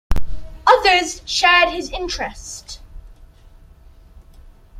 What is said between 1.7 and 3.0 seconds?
interest.